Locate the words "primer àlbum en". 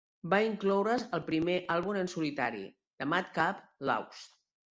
1.27-2.09